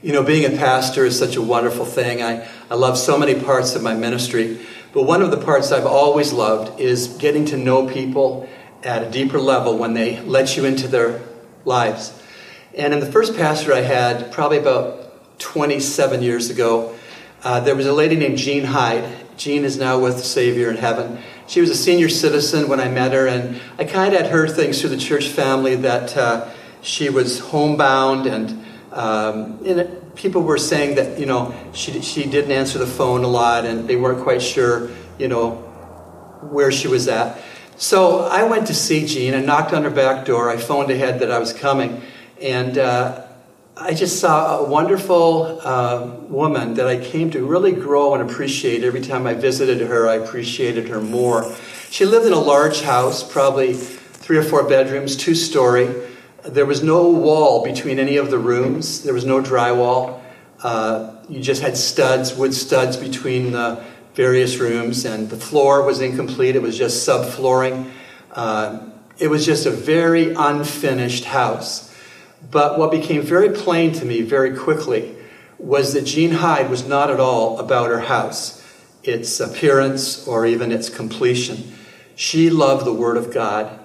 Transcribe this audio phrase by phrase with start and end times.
[0.00, 2.22] You know, being a pastor is such a wonderful thing.
[2.22, 4.64] I, I love so many parts of my ministry.
[4.92, 8.48] But one of the parts I've always loved is getting to know people
[8.84, 11.20] at a deeper level when they let you into their
[11.64, 12.16] lives.
[12.76, 16.96] And in the first pastor I had, probably about 27 years ago,
[17.42, 19.04] uh, there was a lady named Jean Hyde.
[19.36, 21.18] Jean is now with the Savior in heaven.
[21.48, 24.52] She was a senior citizen when I met her, and I kind of had heard
[24.52, 26.50] things through the church family that uh,
[26.82, 32.52] she was homebound and um, it, people were saying that you know she she didn't
[32.52, 35.52] answer the phone a lot, and they weren't quite sure you know
[36.50, 37.40] where she was at.
[37.76, 40.50] So I went to see Jean and knocked on her back door.
[40.50, 42.02] I phoned ahead that I was coming,
[42.40, 43.24] and uh,
[43.76, 48.82] I just saw a wonderful uh, woman that I came to really grow and appreciate.
[48.82, 51.54] Every time I visited her, I appreciated her more.
[51.90, 56.07] She lived in a large house, probably three or four bedrooms, two story.
[56.48, 59.02] There was no wall between any of the rooms.
[59.02, 60.18] There was no drywall.
[60.62, 66.00] Uh, you just had studs, wood studs between the various rooms, and the floor was
[66.00, 66.56] incomplete.
[66.56, 67.90] It was just subflooring.
[68.32, 68.80] Uh,
[69.18, 71.94] it was just a very unfinished house.
[72.50, 75.16] But what became very plain to me very quickly
[75.58, 78.64] was that Jean Hyde was not at all about her house,
[79.02, 81.74] its appearance, or even its completion.
[82.16, 83.78] She loved the Word of God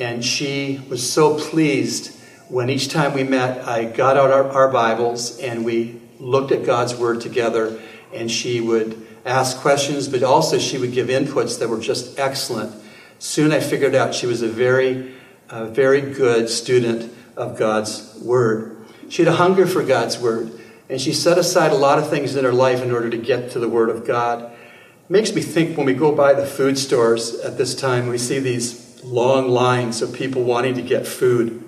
[0.00, 2.16] and she was so pleased
[2.48, 6.64] when each time we met, I got out our, our Bibles and we looked at
[6.64, 7.80] God's Word together.
[8.12, 12.74] And she would ask questions, but also she would give inputs that were just excellent.
[13.18, 15.14] Soon I figured out she was a very,
[15.50, 18.78] very good student of God's Word.
[19.10, 22.34] She had a hunger for God's Word, and she set aside a lot of things
[22.34, 24.44] in her life in order to get to the Word of God.
[24.44, 28.18] It makes me think when we go by the food stores at this time, we
[28.18, 31.64] see these long lines of people wanting to get food,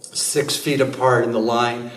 [0.00, 1.90] six feet apart in the line,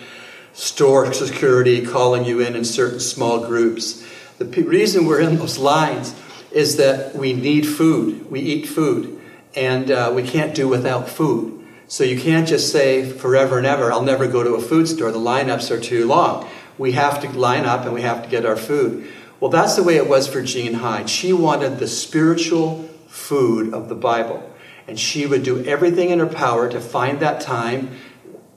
[0.52, 4.06] store security calling you in in certain small groups.
[4.38, 6.14] The p- reason we're in those lines
[6.50, 8.30] is that we need food.
[8.30, 9.20] We eat food,
[9.54, 11.64] and uh, we can't do without food.
[11.86, 15.10] So you can't just say forever and ever, I'll never go to a food store.
[15.10, 16.48] The lineups are too long.
[16.78, 19.08] We have to line up and we have to get our food.
[19.40, 21.10] Well, that's the way it was for Jean Hyde.
[21.10, 24.49] She wanted the spiritual food of the Bible.
[24.90, 27.96] And she would do everything in her power to find that time,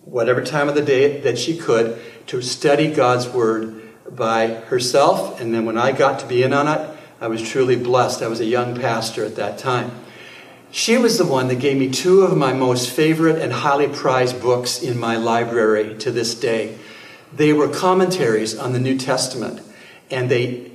[0.04, 5.40] whatever time of the day that she could, to study God's Word by herself.
[5.40, 6.90] And then when I got to be in on it,
[7.22, 8.24] I was truly blessed.
[8.24, 9.92] I was a young pastor at that time.
[10.72, 14.42] She was the one that gave me two of my most favorite and highly prized
[14.42, 16.80] books in my library to this day.
[17.32, 19.62] They were commentaries on the New Testament,
[20.10, 20.72] and they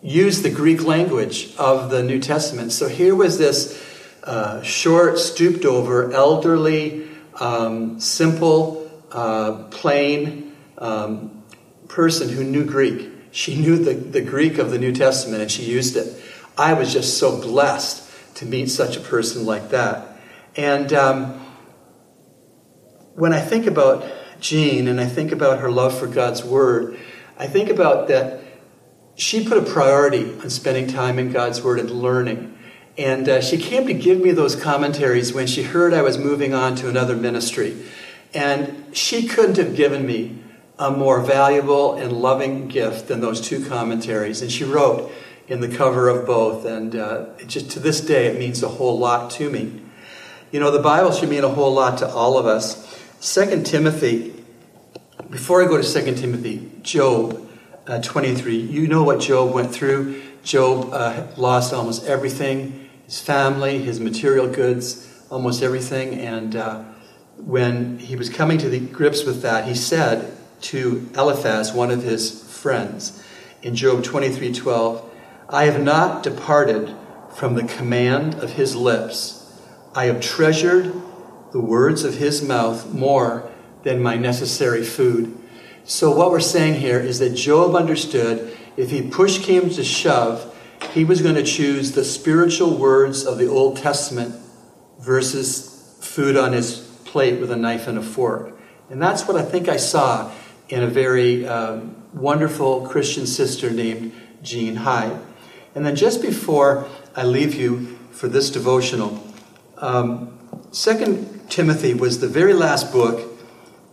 [0.00, 2.72] used the Greek language of the New Testament.
[2.72, 3.88] So here was this
[4.24, 7.08] uh, short, stooped over, elderly,
[7.38, 11.42] um, simple, uh, plain um,
[11.88, 13.10] person who knew Greek.
[13.30, 16.20] She knew the, the Greek of the New Testament and she used it.
[16.56, 20.18] I was just so blessed to meet such a person like that.
[20.56, 21.46] And um,
[23.14, 24.04] when I think about
[24.40, 26.98] Jean and I think about her love for God's Word,
[27.38, 28.40] I think about that
[29.14, 32.56] she put a priority on spending time in God's Word and learning.
[32.98, 36.54] And uh, she came to give me those commentaries when she heard I was moving
[36.54, 37.76] on to another ministry.
[38.34, 40.38] And she couldn't have given me
[40.78, 44.42] a more valuable and loving gift than those two commentaries.
[44.42, 45.12] And she wrote
[45.46, 46.64] in the cover of both.
[46.64, 49.80] And uh, just to this day, it means a whole lot to me.
[50.52, 52.98] You know, the Bible should mean a whole lot to all of us.
[53.20, 54.34] Second Timothy,
[55.28, 57.48] before I go to Second Timothy, Job
[57.86, 60.22] uh, 23, you know what Job went through.
[60.42, 66.14] Job uh, lost almost everything his family, his material goods, almost everything.
[66.14, 66.84] And uh,
[67.36, 72.02] when he was coming to the grips with that, he said to Eliphaz, one of
[72.02, 73.24] his friends,
[73.62, 75.10] in Job 23 12,
[75.48, 76.94] I have not departed
[77.34, 79.60] from the command of his lips.
[79.94, 80.92] I have treasured
[81.52, 83.50] the words of his mouth more
[83.82, 85.36] than my necessary food.
[85.84, 90.56] So, what we're saying here is that Job understood if he push came to shove,
[90.92, 94.34] he was going to choose the spiritual words of the Old Testament
[94.98, 98.58] versus food on his plate with a knife and a fork.
[98.88, 100.32] And that's what I think I saw
[100.68, 104.12] in a very um, wonderful Christian sister named
[104.42, 105.18] Jean Hyde.
[105.74, 109.22] And then just before I leave you for this devotional,
[109.78, 110.36] um,
[110.72, 113.38] Second Timothy was the very last book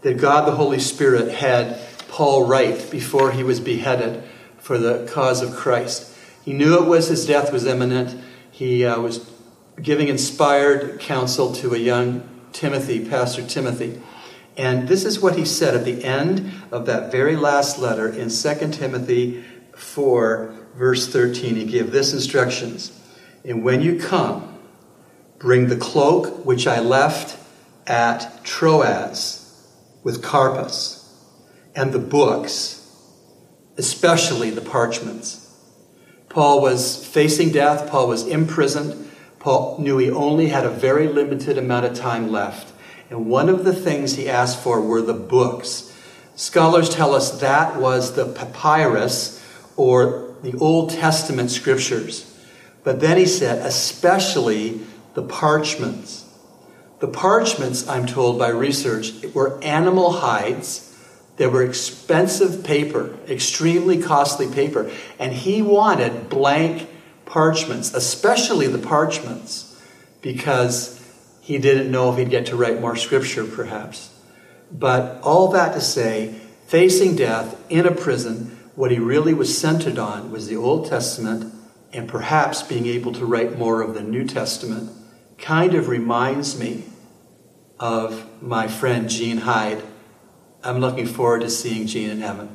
[0.01, 4.24] that God the Holy Spirit had Paul write before he was beheaded
[4.68, 6.14] for the cause of Christ.
[6.44, 8.22] He knew it was his death was imminent.
[8.52, 9.31] He uh, was
[9.81, 14.02] giving inspired counsel to a young Timothy, Pastor Timothy.
[14.58, 18.28] And this is what he said at the end of that very last letter in
[18.30, 19.46] 2 Timothy
[19.78, 21.56] 4, verse 13.
[21.56, 22.92] He gave this instructions.
[23.46, 24.60] And when you come,
[25.40, 27.40] bring the cloak which I left
[27.88, 29.66] at Troas
[30.04, 31.10] with Carpus,
[31.74, 32.76] and the books,
[33.77, 35.44] especially the parchments.
[36.29, 39.09] Paul was facing death, Paul was imprisoned.
[39.39, 42.74] Paul knew he only had a very limited amount of time left.
[43.09, 45.94] And one of the things he asked for were the books.
[46.35, 49.44] Scholars tell us that was the papyrus
[49.77, 52.33] or the Old Testament scriptures.
[52.83, 54.81] But then he said, especially
[55.13, 56.25] the parchments.
[57.00, 60.97] The parchments, I'm told by research, were animal hides.
[61.38, 64.92] They were expensive paper, extremely costly paper.
[65.19, 66.89] And he wanted blank
[67.25, 69.80] parchments, especially the parchments,
[70.22, 71.00] because
[71.42, 74.10] he didn't know if he'd get to write more scripture, perhaps.
[74.72, 76.36] But all that to say,
[76.66, 81.54] facing death in a prison, what he really was centered on was the Old Testament
[81.94, 84.92] and perhaps being able to write more of the New Testament.
[85.38, 86.86] Kind of reminds me
[87.80, 89.84] of my friend Jean Hyde.
[90.68, 92.50] I'm looking forward to seeing Jean in heaven.